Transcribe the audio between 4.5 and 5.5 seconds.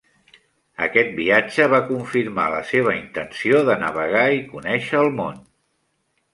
conèixer el món.